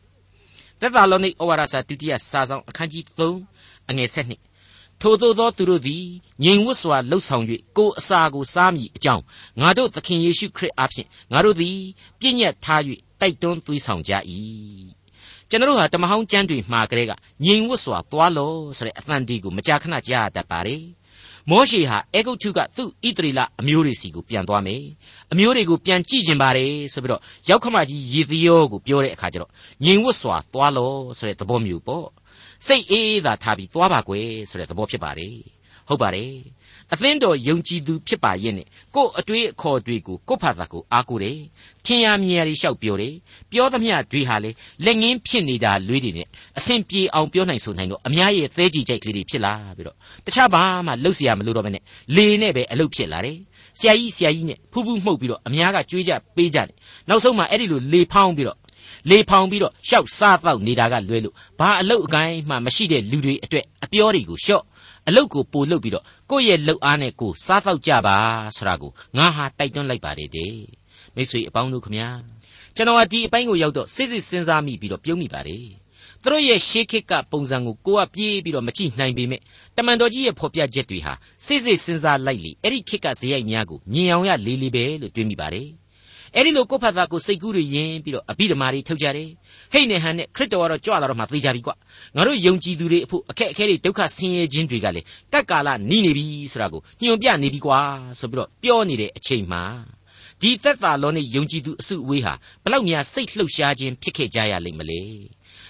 [0.79, 3.03] သက်သာလောနိဩဝါဒစာဒုတိယစာဆောင်အခန်းကြီး
[3.47, 4.52] 3အငယ်7
[5.05, 6.05] ထိုသို့သောသူတို့သည်
[6.43, 7.43] ငြိမ်ဝတ်စွာလှုပ်ဆောင်၍
[7.77, 9.24] ကိုယ်အစာကိုစားမိအကြောင်း
[9.62, 11.77] ငါတို့သခင်ယေရှုခရစ်အားဖြင့်ငါတို့သည်
[12.19, 12.81] ပြည့်ညတ်ထား၍
[13.19, 14.13] တိုက်တွန်းသွေးဆောင်ကြ၏
[15.50, 17.12] ကျွန်တော်ဟာတမဟောင်းကျမ်းတွေမှာကလေးက
[17.45, 20.83] ငြိမ်ဝတ်စွာသွားလို့ဆိုတဲ့အသံတီးကိုမကြာခဏကြားရတတ်ပါတယ်
[21.50, 24.83] မောရှေဟာအေဂုတ်ထုကသူ့ဣသရေလအမျိုးတွေစီကိုပြန်သွားမယ်
[25.31, 29.51] အမျိုးတွေကိုပြန်ကြည့်ကျင်ပါတယ်ဆိုပြီးတော့ရောက်ခမကြီးယေသီယောကိုပြောတဲ့အခါကျတော့
[29.83, 32.05] ငြိမ်ဝတ်စွာသွားလို့ဆိုတဲ့သဘောမျိုးပေါ့
[32.66, 35.37] စိတ်အေးအေးသာထားပြီးသွားပါကွယ်ဆိုတဲ့သဘောဖြစ်ပါတယ်
[35.88, 36.32] ဟုတ်ပါတယ်
[36.92, 41.38] အသင်းတော်ယုံကြည်သူဖြစ်ပါရဲ့နဲ့ကို့အတွေးအခေါ်တွေကိုကို့ဖာသာကိုအားကိုးတယ်
[41.85, 43.14] ထင်ရမြင်ရလျှောက်ပြောတယ်
[43.50, 44.50] ပြောသမျှတွေဟာလေ
[44.85, 46.26] လက်ငင်းဖြစ်နေတာလွေးတွေနဲ့
[46.58, 51.82] အဆင်ပြေအောင်ပြောနိုင်ဆိုနိုင်တော့အများရဲ့သဲကြည်ကြိုက်ကလေးတွေဖြစ်လာပြီးတော့တခြားဘာမှလှုပ်เสียမလို့တော့ဘဲနဲ့
[52.16, 53.38] လေနဲ့ပဲအလုပ်ဖြစ်လာတယ်
[53.78, 56.68] ဆရာကြီးဆရာကြီးနဲ့ဖူးဖူးမှုတ်ပြီးတော့အများကကြွေးကြပေးကြတယ်
[57.08, 58.58] နောက်ဆုံးမှအဲ့ဒီလိုလေဖောင်းပြီးတော့
[59.10, 64.63] လေဖောင်ပြီးတော့ရှောက်စားတော့နေတာကလွဲလို့ဘာအလုတ်အကိုင်းမှမရှိတဲ့လူတွေအတွက်အပြောတွေကိုရှော့
[65.07, 68.17] အလုတ်ကိုပို့လုတ်ပြီးတော့ကိုယ့်ရဲ့လှုပ်အားနဲ့ကိုစားတော့ကြပါ
[68.57, 70.55] ဆိုတာကိုငါဟာတိုက်တွန်းလိုက်ပါတယ်တဲ့
[71.15, 72.10] မိတ်ဆွေအပေါင်းတို့ခမညာ
[72.75, 75.65] ကျွန်တော်ကဒီအပိုင်းကိုရောက်တော့စိစိစဉ်းစားမိပြီးတော့ပြုံးမိပါတယ်
[76.24, 79.41] သူတို့ရဲ့ရှေးခေတ်ကပုံစံကိုကိုကပြေးပြီးတော့မကြည့်နိုင်ပေမဲ့
[79.77, 81.13] တမန်တော်ကြီးရဲ့ဖော်ပြချက်တွေဟာ
[81.45, 85.67] စိစိစဉ်းစားလိုက်လေအဲ့ဒီခေတ်ကဇေယိုက်များကိုမြင်အောင်ရလေးလေးပဲလို့တွေးမိပါတယ်
[86.35, 89.29] အဲ့ဒီလိုကိုယ့်ဖတ်သားကိုစိတ်ကူးတွေယင်းပြီးတော့အဘိဓမ္မာတွေထုတ်ကြတယ်
[89.73, 91.71] ဟိတ်နေဟန်နဲ့ခရစ်တော်ကတော့ကြွလာတော့မှသိကြပြီကွ
[92.15, 95.01] ငါတို့ယုံကြည်သူတွေအဖို့အခက်အခဲတွေဒုက္ခဆင်းရဲခြင်းတွေကလေ
[95.33, 97.79] ကက်ကာလနီးနေပြီဆိုတာကိုညွန်ပြနေပြီကွာ
[98.19, 99.63] ဆိုပြီးတော့ပြောနေတဲ့အချိန်မှာ
[100.41, 105.01] ဒီသက်သာလောနဲ့ယုံကြည်သူအစုအဝေးဟာဘလောက်များစိတ်လှုပ်ရှားခြင်းဖြစ်ခဲ့ကြရလိမ့်မလဲ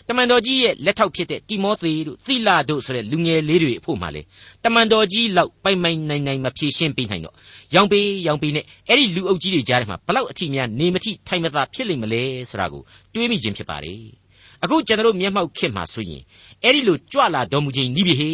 [0.08, 4.22] တမန်တော်ကြီးရဲ့လက်ထောက်ဖြစ်တဲ့တိမောသေတို့သီလာတို့ဆိုတဲ့လူငယ်လေးတွေအဖို့မှလေ
[4.64, 7.36] တမန်တော်ကြီးလောက်ပိုင်ပိုင်နိုင်နိုင်မဖြေရှင်းပေးနိုင်တော့
[7.76, 12.82] ရောင်ပေးရောင်ပေးနဲ့အဲ့ဒီလူအုပ်ကြီးတွေကြားထဲမှာဘလောက်အထိများနေမထိထိုင်မသာဖြစ်လိမ့်မလဲဆိုတာကို
[13.14, 13.94] တွေးမိခြင်းဖြစ်ပါလေ
[14.64, 16.24] အခုကျွန်တော်တို့မျက်မှောက်ခေတ်မှာဆိုရင်
[16.64, 18.32] အဲ့ဒီလိုကြွလာတော်မူခြင်းဤပြီဟေ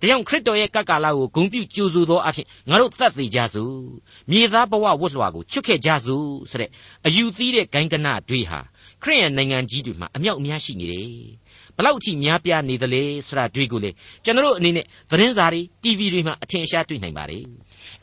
[0.00, 3.74] ဒါကြောင့်ခရစ်တော်ရဲ့ကကလာကိုဂုံပြုကြိုဆိုသောအဖြစ်ငါတို့သတ်သေးကြစို့
[4.30, 6.70] မြေသားဘဝဝတ်လွှာကိုချွတ်ခဲ့ကြစို့ဆိုတဲ့
[7.06, 8.60] အယူသီးတဲ့ဂိုင်းကနတွေဟာ
[9.02, 11.08] ခရိယန်နိုင်ငံကြီးတွေမှာအမြောက်အများရှိနေတယ်
[11.76, 13.90] ဘလောက်အထိများပြားနေသလဲဆိုတာတွေ့ကိုလေ
[14.24, 17.42] ကျွန်တော်တို့အနေနဲ့သတင်းစာတွေ TV တွေမှာအထင်ရှားတွေ့နိုင်ပါတယ်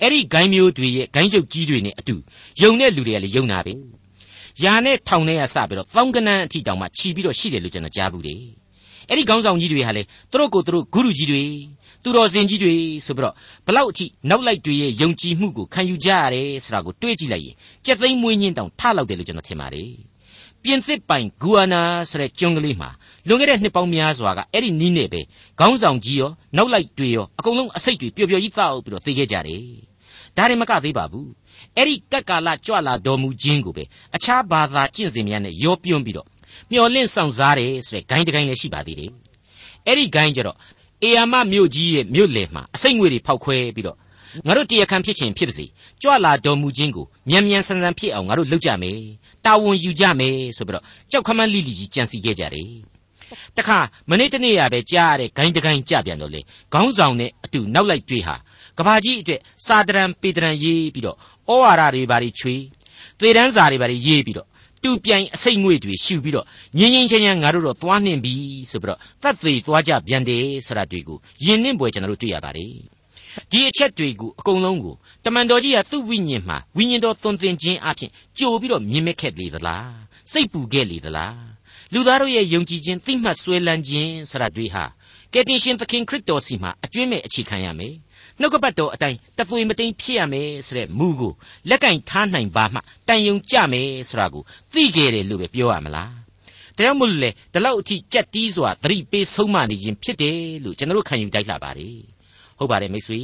[0.01, 2.15] အဲ့ဒီဂိုင်းမျိုးတွေရဲ့ဂိုင်းချုပ်ကြီးတွေနဲ့အတူ
[2.61, 3.73] ယုံတဲ့လူတွေကလည်းယုံနာပဲ
[4.63, 8.41] ယာနဲ့ထောင်နဲ့ရစပြီးတော့သောင်းကနန်းအထိတောင်မှခြီးပြီးတော့ရှိတယ်လို့ကျွန်တော်ကြားဘူးတယ်
[9.09, 11.43] အဲ့ဒီခေါင်းဆောင်ကြီးတွေဟာလေသူတို့ကိုသူတို့ဂုရုကြီးတွေ
[12.03, 12.73] သူတော်စင်ကြီးတွေ
[13.05, 13.33] ဆိုပြီးတော့
[13.67, 17.55] ဘလောက်အထိနောက်လိုက်တွေရဲ့ယုံကြည်မှုကိုခံယူကြရတယ်ဆိုတာကိုတွေးကြည့်လိုက်ရင်
[17.85, 19.89] ကြက်သိမ်းမွေးညင်းတောင်ထလောက်တယ်လို့ကျွန်တော်ထင်ပါတယ်
[20.63, 22.89] ပြင်သစ်ပိုင်ဂူအာနာဆိုတဲ့ကျွန်းကလေးမှာ
[23.27, 25.21] လွန်ခဲ့တဲ့နှစ်ပေါင်းများစွာကအဲ့ဒီနီးနဲ့ပဲ
[25.59, 29.63] ခေါင်းဆောင်ကြီးရောနောက်လိုက်တွေရောအကုန်လုံးအစိတ်တွေပျော်ပျော်ကြီးတောက်ပြီးတော့သိခဲ့ကြတယ်
[30.37, 31.29] ဒါရင်မကသေးပါဘူး
[31.75, 33.83] အဲ့ဒီကက်ကာလကြွလာတော်မူခြင်းကိုပဲ
[34.15, 36.27] အခြားဘာသာကျင့်စဉ်များနဲ့ရောပြွန်းပြီးတော့
[36.71, 39.11] မျော်လင့်ဆောင်စားတယ်ဆိုတဲ့ဂိုင်းတဂိုင်းလည်းရှိပါသေးတယ်
[39.85, 40.57] အဲ့ဒီဂိုင်းကျတော့
[41.03, 43.97] အေယာမမြို့ကြီးရဲ့မြို့လယ်မှာအစိတ်ငွေတွေဖောက်ခွဲပြီးတော့
[44.45, 45.65] ငါတို့တရားခံဖြစ်ခြင်းဖြစ်ပါစေ
[46.01, 48.99] ကြွလာတော်မူခြင်းကိုမြန်မြန်ဆန်ဆန်ဖြစ်အောင်ငါတို့လုပ်ကြမယ်
[49.45, 52.69] တာဝန်ယူကြမယ်ဆိုပြီးတော့ကြောက်ခမန်းလိလိကြီးကြံစီခဲ့ကြတယ်
[53.57, 53.77] တခါ
[54.09, 56.41] မနေ့တနေ့ရပဲကြားရတဲ့ဂိုင်းတဂိုင်းကြပြန်တော့လေ
[56.73, 58.35] ခေါင်းဆောင်နဲ့အတူနောက်လိုက်တွေ့ဟာ
[58.77, 62.55] ကဘာကြီးအတွက်စာတရန်ပေတရန်ရေးပြီးတော့ဩဝါဒတွေဘာတွေချွေ
[63.19, 64.47] သေတန်းစာတွေဘာတွေရေးပြီးတော့
[64.83, 66.45] တူပြိုင်အစိတ်ငွေတွေရှူပြီးတော့
[66.77, 68.33] ငင်းငင်းချင်းချင်းငါတို့တော့သွားနှင်ပြီ
[68.71, 72.96] ဆိုပြီးတော့တတ်သေးသွားကြပြန်တယ်ဆိုတာတွေ့ကိုယဉ်နှင်းပွဲကျွန်တော်တို့တွေ့ရပါတယ်
[73.51, 74.95] ဒီအချက်တွေကိုအကုန်လုံးကို
[75.25, 79.91] တမန်တော်ကြီးကသူ့ဝိညာဉ်မှာဝိညာဉ်တော်သွန်သင်ခြင်းအပြင်ကြိုပြီးတော့မြင်မဲ့ခဲ့လေသလား
[80.31, 81.37] စိတ်ပူခဲ့လေသလား
[81.93, 84.83] လူသားတို့ရဲ့ယုံကြည်ခြင်းသိမှတ်ဆွဲလန်းခြင်းဆိုတာတွေဟာ
[85.33, 87.93] ကယ်တင်ရှင်သခင်ခရစ်တော်စီမှာအကျွင့်မဲ့အခြေခံရမယ်
[88.39, 91.33] နှုတ်ကပတ်တော်အတိုင်းတသွေမတိန်ဖြစ်ရမယ်ဆိုတဲ့မူကို
[91.69, 96.13] လက်ကင်ထားနိုင်ပါမှတန်ယုံကြမယ်ဆိုတာကိုသိခဲ့တယ်လို့ပဲပြောရမလား
[96.77, 102.16] တရားမို့လေဒီလောက်အထိကြက်တီးစွာသတိပေးဆုံးမနေခြင်းဖြစ်တယ်လို့ကျွန်တော်တို့ခံယူတိုက်လာပါတယ်
[102.57, 103.21] ဟုတ်ပါတယ်မိတ်ဆွေ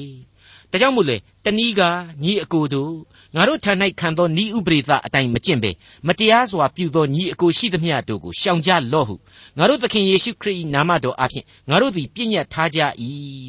[0.72, 1.82] ဒါကြောင့်မို့လေတနည်းက
[2.24, 2.94] ညီအကိုတို့
[3.36, 5.72] ငါတို့ထံ၌ခံသောဤဥပရိသအတိုင်းမကျင့်ပဲ
[6.08, 9.16] မတရားစွာပြုသောညီအကိုရှိသမျှတို့ကိုရှောင်ကြလော့ဟု
[9.58, 12.80] ငါတို့သခင်ယေရှုခရစ်၏နာမတော်အဖျင်ငါတို့သည်ပြည့်ညတ်ထားကြ၏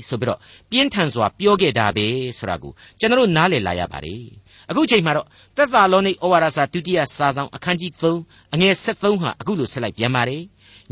[0.09, 0.38] ဆိုပြီးတော့
[0.70, 2.07] ပြင်းထန်စွာပြောခဲ့တာပဲ
[2.38, 4.25] ဆိုတာကိုကျွန်တော်နားလည်လာရပါတယ်
[4.70, 7.92] အခုချိန်မှာတော့သက်သာလောနိဩဝါဒစာဒုတိယစာဆောင်အခန်းကြီး
[8.23, 10.42] 3အငယ်73ဟာအခုလိုဆက်လိုက်ပြန်ပါတယ်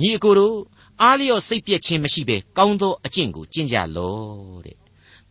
[0.00, 0.56] ညီအကိုတို့
[1.02, 4.81] အားလျော့စိတ်ပြည့်ခြင်းမရှိဘဲကောင်းသောအကျင့်ကိုကျင့်ကြလော့တဲ့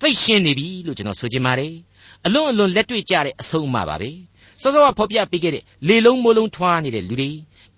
[0.02, 1.74] သိရှင်းနေပြီလို့ကျွန်တော်ဆိုချင်ပါတယ်
[2.26, 4.10] အလွန်အလွန်လက်တွေ့ကြတဲ့အဆုံးအမပါပဲ
[4.62, 7.30] စောစောကဖော်ပြပေးခဲ့တဲ့လေလုံးမိုးလုံးထွားနေတဲ့လူတွေ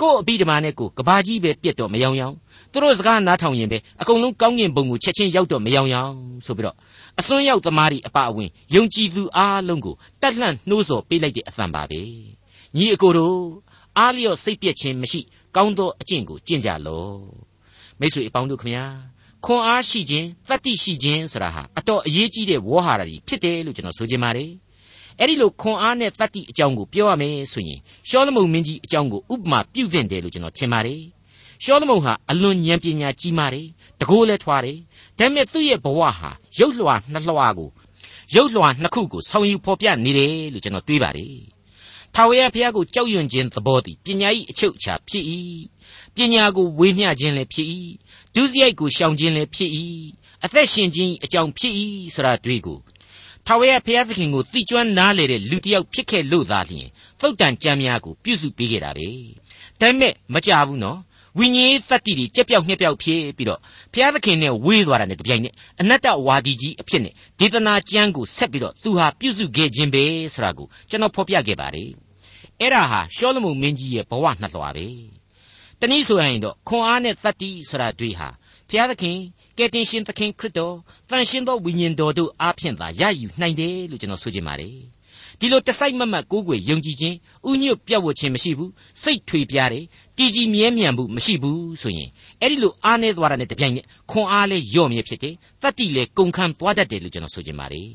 [0.02, 2.36] ကို့အပိဓမ္မာနဲ့ကိုကဘာကြီးပဲပြက်တော့မယောင်ယောင်
[2.72, 6.14] သူတို့စကားနားထောင်ရင်ပဲအကုန်လုံးကောင်းကင်ဘုံကိုချက်ချင်းရောက်တော့မယောင်ယောင်
[6.46, 6.76] ဆိုပြီးတော့
[7.20, 12.02] အစွန်းရောက်သမားတွေအပအဝင်ယုံကြည်သူအားလုံးကိုတက်လှန့်နှိုးဆော်ပေးလိုက်တဲ့အသံပါပဲ
[12.76, 13.38] ညီအကိုတို့
[13.98, 15.22] အားလျော့စိတ်ပြက်ခြင်းမရှိ
[15.56, 17.18] ကောင်းသောအကျင့်ကိုကျင့်ကြလော့
[18.00, 18.86] မိတ်ဆွေအပေါင်းတို့ခမညာ
[19.46, 24.52] ခွန်အားရှိခြင်းတတ္တိရှိခြင်းဆိုတာဟာအတော်အရေးကြီးတဲ့ဝေါ်ဟာရတွေဖြစ်တယ်လို့ကျွန်တော်ဆိုချင်ပါတယ်
[25.20, 27.80] အဲ့ဒီလိုခွန်အားနဲ့တတ္တိအကြောင်းကိုပြောရမယ်ဆိုရင်
[28.10, 31.02] ရှောလမုန်မင်းကြီးအကြောင်းကိုဥပမာပြုသင့်တယ်လို့ကျွန်တော်ထင်ပါတယ်
[31.64, 33.68] ရှောလမုန်ဟာအလွန်ဉာဏ်ပညာကြီးမားတယ်
[34.00, 34.78] တကိုးလည်းထွားတယ်
[35.20, 36.30] ဒါပေမဲ့သူ့ရဲ့ဘဝဟာ
[36.60, 37.70] ရုပ်လွှာနှစ်လွှာကို
[38.36, 41.36] ရုပ်လွှာနှစ်ခုကိုဆောင်ယူဖော်ပြနေတယ်လို့ကျွန်တော်တွေးပါတယ်
[42.16, 45.24] ထာဝရဘုရားကိုကြောက်ရွံ့ခြင်းသဘောသည်ပညာ၏အချုပ်အခြာဖြစ်၏
[46.16, 47.68] ပညာကိုဝေမျှခြင်းလည်းဖြစ်၏
[48.36, 49.72] ဒုစရိုက်ကိုရှောင်ခြင်းလည်းဖြစ်၏
[50.46, 51.74] အသက်ရှင်ခြင်းအကြောင်းဖြစ်၏
[52.16, 52.80] ဆိုတာတွေ့ကို
[53.48, 56.88] ထာဝရဘုရားသခင်ကိုတိကျွမ်းနားလေတဲ့လူတစ်ယောက်ဖြစ်ခဲ့လို့သာလျှင်
[57.20, 59.08] သုတ်တန်ကြမ်းများကိုပြုစုပေးခဲ့တာပဲ
[59.80, 61.00] ဒါပေမဲ့မကြဘူးနော်
[61.38, 63.60] ဝိညာဉ်တတ္တိတွေကြက်ပြောက်ညှက်ပြောက်ဖြစ်ပြီးတော့
[63.94, 71.90] ဘုရားသခင်နဲ့ဝေးသွားတာနဲ့တပြိုင်နက်အနတ္တဝါဒီကြီးအဖြစ်နဲ့ဒေသနာကျမ်းကိုဆက်ပြီးတော့သူဟာပြုစုခဲ့ခြင်းပဲဆိုတာကိုကျွန်တော်ဖော်ပြခဲ့ပါတယ်
[72.60, 74.88] အဲ့ဒါဟာရှောလမုန်မင်းကြီးရဲ့ဘဝနှစ်လွှာပဲ
[75.86, 78.30] တနည်းဆိုရင်တော့ခွန်အားနဲ့တတ္တိဆိုတာတွေ့ဟာ
[78.70, 79.18] ဘုရားသခင်
[79.58, 80.76] ကယ်တင်ရှင်သခင်ခရစ်တော်
[81.10, 84.76] တန်ရှင်သောဝိညာဉ်တော်တို့အားဖြင့်သာရယူနိုင်တယ်လို့ကျွန်တော်ဆိုချင်ပါတယ်
[85.40, 87.16] ဒီလိုတစိုက်မမတ်ကိုးကွယ်ယုံကြည်ခြင်း
[87.50, 89.86] ဥညွတ်ပြတ်ဝတ်ခြင်းမရှိဘူးစိတ်ထွေပြားတယ်
[90.18, 92.10] တည်ကြည်မြဲမြံမှုမရှိဘူးဆိုရင်
[92.42, 97.90] အဲ့ဒီလိုအားနေသွားတာနဲ့တပြိုင်နက်ခွန်အားလဲယော့မြဲဖြစ်တယ်တတ္တိလဲကုန်ခန်းသွားတတ်တယ်လို့ကျွန်တော်ဆိုချင်ပါတယ်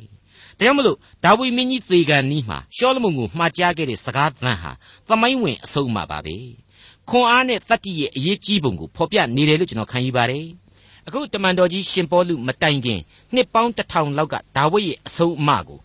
[0.58, 4.72] ဒါကြောင့်မလို့ဒါဝိမင်းကြီးသေကန်နီးမှာရှောလမုန်ကိုမှားကြားခဲ့တဲ့စကားသံဟာ
[5.08, 6.36] သမိုင်းဝင်အဆုံးအမပါပဲ
[7.10, 10.46] ခွန်အားနဲ့တတ္တိရဲ့အရေးကြီးပုံကိုဖော်ပြနေတယ်လို့ကျွန်တော်ခံယူပါတယ်
[11.06, 13.00] အခုတမန်တော်ကြီးရှင်ပေါလုမတိုင်ခင်
[13.34, 15.78] နှစ်ပေါင်းတစ်ထောင်လောက်ကဒါဝိရဲ့အဆုံးအမကို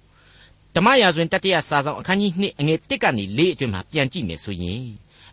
[0.75, 4.81] ဓမ္မရာဇဝင်တတိယစာဆောင်အခန်းကြီး2အငယ်1ကနေ4အတွင်းမှာပြန်ကြည့်မယ်ဆိုရင်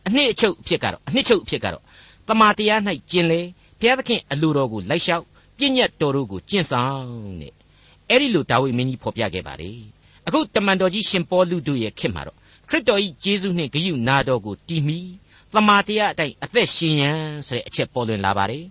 [0.07, 1.83] အနှစ်အချုပ်အဖြစ်ကတော့အနှစ်ချုပ်အဖြစ်ကတော့
[2.29, 3.41] တမာတရား၌ကျင်လေ
[3.81, 5.25] ဘုရားသခင်အလိုတော်ကိုလိုက်လျှောက်
[5.59, 7.07] ပြည့်ညတ်တော်တို့ကိုကျင့်ဆောင်
[7.41, 7.53] တဲ့
[8.09, 9.71] အဲ့ဒီလိုဒါဝိမင်းကြီးဖော်ပြခဲ့ပါလေ
[10.27, 12.37] အခုတမန်တော်ကြီးရှင်ပေါလုတို့ရဲ့ခေတ်မှာတော့
[12.69, 14.99] ခရစ်တော်၏ဂျေဇုနှင့်ဂရုနာတော်ကိုတည်မီ
[15.55, 18.65] တမာတရားအတိုင်းအသက်ရှင်ရန်ဆိုတဲ့အချက်ပေါ်လွင်လာပါတယ်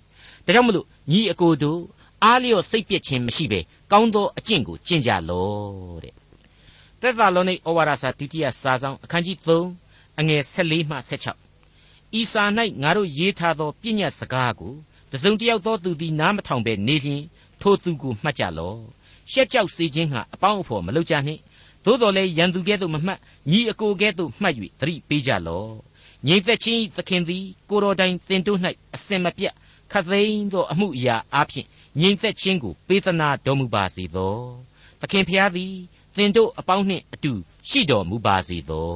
[0.45, 1.79] ဒါကြောင့်မလို့ညီအကိုတို့
[2.23, 3.59] အားလျော့စိတ်ပြည့်ခြင်းမရှိဘဲ
[3.91, 5.49] ကောင်းသောအကျင့်ကိုကျင့်ကြလော
[6.03, 6.13] တဲ့
[7.01, 9.37] သက်သာလုံးនៃဩဝါဒစာဒုတိယစာဆောင်အခန်းကြီး
[9.79, 10.97] 3အငယ်14မှ
[11.59, 12.43] 16ဤစာ၌
[12.81, 14.73] ငါတို့ရေးထားသောပြည့်ညတ်စကားကို
[15.11, 17.23] တစုံတယောက်သောသူသည်နားမထောင်ဘဲနေလျင်
[17.61, 18.73] ထိုသူကိုမှတ်ကြလော
[19.31, 21.41] ရှက်ကြောက်စေခြင်းဟာအပေါင်းအဖော်မလုပ်ကြနှင့်
[21.85, 25.65] သို့တော်လည်းရန်သူကဲ့သို့မမှတ်ညီအကိုကဲ့သို့မှတ်၍သတိပေးကြလော
[26.27, 28.60] ငြိမ်သက်ခြင်းသခင်သည်ကိုတော်တိုင်တင်တို့၌
[28.95, 29.53] အစင်မပြတ်
[29.91, 31.65] ခတ်သိမ်းသောအမှုအရာအဖြစ်
[31.99, 34.36] ငြိမ်သက်ခြင်းကိုပေးသနာတော်မူပါစေသော
[34.99, 35.73] သခင်ဖျားသည်
[36.15, 37.32] သင်တို့အပေါင်းနှင့်အတူ
[37.69, 38.93] ရှိတော်မူပါစေသော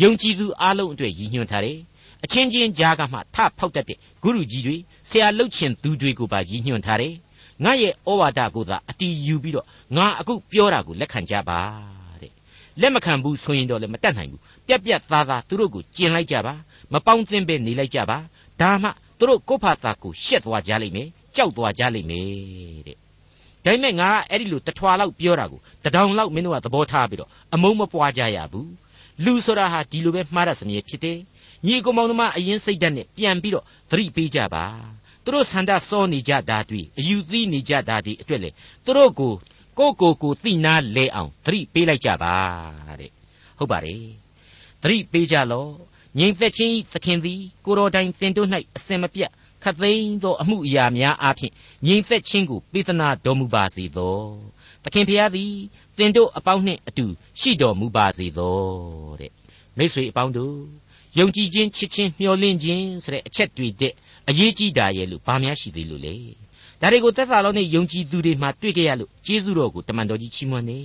[0.00, 1.78] ယုံကြည်သူအလုံးအတွက်ရည်ညွှန်းထားတယ်
[2.24, 4.76] အချင်းချင်းကြားကမှထဖောက်တတ်တဲ့ဂုရုကြီးတွေ
[5.08, 7.14] ဆရာလှုပ်ချင်သူတွေကိုပါရည်ညွှန်းထားတယ်
[7.64, 11.99] ငါရဲ့ဩဝါဒကိုသာအတီးယူပြီးတော့ငါအခုပြောတာကိုလက်ခံကြပါတဲ့
[12.80, 16.54] လက်မခံဘူးဆိုရင်တော့လည်းမတတ်နိုင်ဘူးပြက်ပြက်သားသားသူတို့ကိုကျင်လိုက်ကြပါ
[16.92, 18.18] မပေါင်းသင်းပဲနေလိုက်ကြပါ
[18.60, 18.88] ဒါမှ
[19.18, 22.26] သူတို့ကိုယ့်ဖာသာကိုရှက်သွားကြလိမ့်မယ်ကြောက်သွားကြလိမ့်မယ်
[22.86, 22.96] တဲ့
[23.64, 28.70] ဒါပေမဲ့ငါအဲ့ဒီလိုတထွာလောက်ပြောတာကိုတဒေါင်လောက်မင်းတို့ကသဘောထားပြီးတော့အမုန်းမပွားကြရဘူး
[29.24, 31.18] လူဆိုတာဟာဒီလိုပဲမှားရစမြဲဖြစ်တယ်
[31.66, 34.64] ညီကောင်မောင်သမားအရင်စိတ်ဓာတ်နဲ့ပြန်ပြီးတော့သတိပေးကြပါ
[35.24, 38.50] သူတို့ဆန္ဒစောနေကြတာတွေအယူသီးနေကြတာတွေအတွက်လေ
[38.84, 39.32] သူတို့ကို
[39.80, 42.34] ကိုကိုကိုသိနာလဲအောင်သတိပေးလိုက်ကြပါ
[43.00, 43.10] တဲ့
[43.58, 44.04] ဟုတ်ပါတယ်
[44.82, 45.66] သတိပေးကြလော
[46.18, 49.30] ငြိမ်သက်ခြင်းသခင်သည်ကိုတော်တိုင်တင်တို့၌အစင်မပြတ်
[49.62, 51.52] ခတ်သိမ်းသောအမှုအရာများအားဖြင့်
[51.86, 54.16] ငြိမ်သက်ခြင်းကိုပေးသနာတော်မူပါစေသော
[54.84, 55.52] သခင်ဖျားသည်
[55.98, 57.06] တင်တို့အပေါင်းနှင့်အတူ
[57.40, 58.58] ရှိတော်မူပါစေသော
[59.20, 59.32] တဲ့
[59.76, 60.56] မိတ်ဆွေအပေါင်းတို့
[61.18, 63.92] ယုံကြည်ခြင်းချစ်ခြင်းမျှော်လင့်ခြင်းဆိုတဲ့အချက်တွေတဲ့
[64.28, 66.14] အရေးကြီးတာရဲ့လို့ဘာများရှိသေးလို့လဲ
[66.80, 70.78] ဒါတွေကိုသက်သာလုံးနဲ့ယုံကြည်သူတွေမှတွေ့ကြရလို့ကျေးဇူးတော်ကိုတမန်တော်ကြီးချီးမွမ်းနေ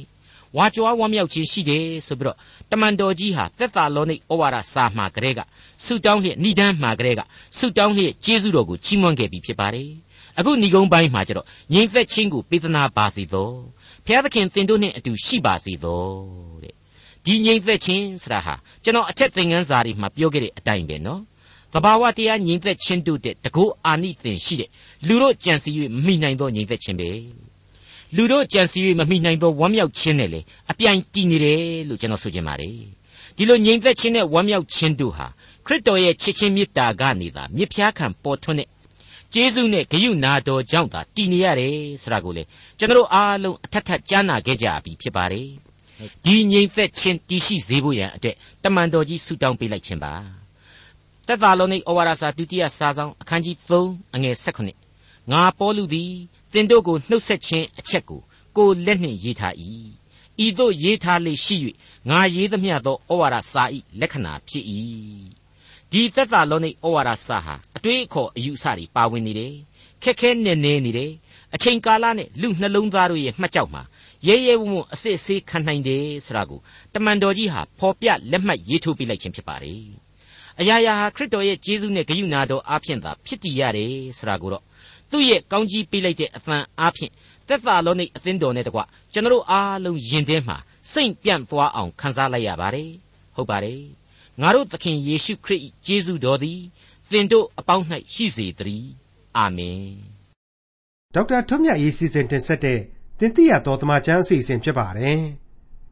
[0.57, 2.37] ဝါကြွားဝမ်းမြောက်ခြင်းရှိတယ်ဆိုပြီးတော့
[2.71, 5.39] တမန်တော်ကြီးဟာသက်သာလုံးနဲ့ဩဝါဒစာမှာကလေးက
[5.85, 7.21] ဆုတောင်းလျက်ဏိဒန်းမှာကလေးက
[7.57, 9.89] ဆုတောင်းလျက်ကျေးဇူးတော်ကိုချီးမွမ်းခဲ့ပြီးဖြစ်ပါတယ်
[10.37, 13.49] အခုဏိဂုံးပိုင်းမှာကျတော့ငြိမ်သက်ခြင်းကိုပေးသနာပါစေသော
[14.05, 16.03] ဘုရားသခင်သင်တို့နှင့်အတူရှိပါစေသော
[16.63, 16.73] တဲ့
[17.25, 21.21] ဒီငြိမ်သက်ခြင်းဆိုတာဟာကျွန်တော်အထက်သင်ခန်းစာတွေမှာပြောခဲ့တဲ့အတိုင်းပဲနော်
[21.75, 24.69] တဘာဝတရားငြိမ်သက်ခြင်းတို့တဲ့တကောအာနိသင်ရှိတဲ့
[25.07, 27.09] လူတို့ကြံစည်၍မမိနိုင်သောငြိမ်သက်ခြင်းပဲ
[28.15, 30.39] လူတို့ကြံစည်၍မမိနိုင်သောဝမ်းမြောက်ခြင်းနဲ့လေ
[30.71, 31.59] အပြိုင်တည်နေတယ်
[31.89, 32.75] လို့ကျွန်တော်ဆိုချင်ပါတယ်
[33.37, 35.27] ဒီလိုငြိမ်သက်ခြင်းနဲ့ဝမ်းမြောက်ခြင်းတို့ဟာ
[35.65, 38.69] ခရစ်တော်ရဲ့ချစ်ခြင်းမေတ္တာကနေသာမြစ်ဖျားခံပေါ်ထွန်းတဲ့
[39.33, 42.43] ကျေးဇူးနဲ့ဂရုနာတော်ကြောင့်သာတည်နေရတယ်ဆိုတာကိုလေ
[42.79, 45.47] ကျွန်တော်အားလုံးအထက်ထက်ကြားနာခဲ့ကြပြီဖြစ်ပါတယ်
[46.25, 50.13] ဒီငြိမ်သက်ခြင်းတည်ရှိစေဖို့ရန်အတွက်တမန်တော်ကြီးဆုတောင်းပေးလိုက်ခြင်းပါ
[51.27, 56.11] သက်သာလုံးនៃဩဝါဒစာဒုတိယစာဆောင်အခန်းကြီး3အငယ်16ငါပေါလုသည်
[56.53, 58.21] တင်တို့ကိုနှုတ်ဆက်ခြင်းအချက်ကို
[58.57, 59.55] ကိုလက်နှင့်ရေးထား၏
[60.45, 61.57] ဤသို့ရေးထားလေရှိ၍
[62.09, 63.63] ငါရေးသမျှသောဩဝါဒစာ၏
[63.99, 64.65] လက္ခဏာဖြစ်၏
[65.91, 69.53] ဒီသက်သာလုံးនៃဩဝါဒစာဟာအတွေးအခေါ်အယူအဆတွေပါဝင်နေတယ်
[70.03, 71.11] ခက်ခဲနေနေနေတယ်
[71.55, 73.81] အချိန်ကာလနဲ့လူနှလုံးသားတို့ရဲ့မှတ်ကြောက်မှာ
[74.27, 76.59] ရဲရဲဝံ့ဝံ့အစစ်အဆေးခံနိုင်တယ်ဆိုတာကို
[76.93, 80.04] တမန်တော်ကြီးဟာဖော်ပြလက်မှတ်ရေးထိုးပေးလိုက်ခြင်းဖြစ်ပါတယ်
[80.59, 84.63] အရာရာဟာခရစ်တော်ရဲ့ကျေးဇူးနဲ့ဂရုဏာတော်အားဖြင့်သာဖြစ်တည်ရတယ်ဆိုတာကိုတော့
[85.11, 87.11] သူ့ရဲ့ကောင်းကြီးပေးလိုက်တဲ့အသံအားဖြင့်
[87.47, 88.79] သက်သာလုံးនៃအသင်းတော်နဲ့တကွ
[89.13, 90.57] ကျွန်တော်အားလုံးယင်ထဲမှာ
[90.91, 92.91] စိတ်ပြန့်သွားအောင်ခံစားလိုက်ရပါတယ်
[93.35, 93.81] ဟုတ်ပါတယ်
[94.41, 96.59] ငါတို့သခင်ယေရှုခရစ်ကျေးဇူးတော်သည်
[97.11, 98.89] သင်တို့အပေါင်း၌ရှိစေတည်း
[99.37, 99.83] အာမင်
[101.15, 102.79] ဒေါက်တာထွန်းမြတ်ရေးစီစဉ်တင်ဆက်တဲ့
[103.19, 105.19] တင်ပြရတော်တမချန်းအစီအစဉ်ဖြစ်ပါတယ်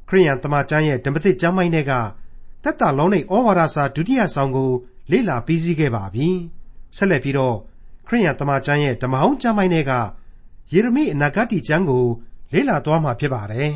[0.09, 1.93] ခရိယန်တမချန်းရဲ့ဓမ္မသစ်ကျမ်းပိုင်းတွေက
[2.63, 4.71] တက်တာလုံးនៃဩဝါဒစာဒုတိယဆောင်ကို
[5.11, 6.29] လေ့လာပြီးစီးခဲ့ပါပြီ
[6.95, 7.55] ဆက်လက်ပြီးတော့
[8.07, 9.91] ခရိယန်တမချန်းရဲ့ဓမ္မဟောင်းကျမ်းပိုင်းတွေက
[10.71, 12.05] ယေရမိအနာဂတ်ကျမ်းကို
[12.53, 13.71] လေ့လာသွားမှာဖြစ်ပါတယ်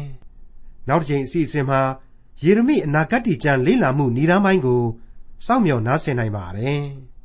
[0.88, 1.82] နောက်တစ်ချိန်အစီအစဉ်မှာ
[2.44, 4.84] ယေရမိအနာဂတ်ကျမ်းလေ့လာမှုဏ္ဍာန်းပိုင်းကို
[5.46, 6.84] စောင့်မျှော်နားဆင်နိုင်ပါတယ်။